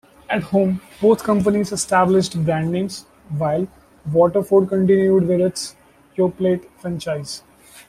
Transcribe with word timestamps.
At 0.31 0.41
home, 0.41 0.81
both 0.99 1.23
companies 1.23 1.71
established 1.71 2.43
brand 2.43 2.71
names, 2.71 3.05
while 3.37 3.67
Waterford 4.11 4.67
continued 4.67 5.27
with 5.27 5.39
its 5.41 5.75
Yoplait 6.17 6.67
franchise. 6.79 7.43